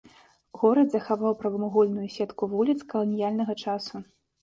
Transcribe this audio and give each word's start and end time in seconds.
Горад 0.61 0.87
захаваў 0.93 1.37
прамавугольную 1.43 2.07
сетку 2.17 2.53
вуліц 2.57 2.79
каланіяльнага 2.91 3.53
часу. 3.63 4.07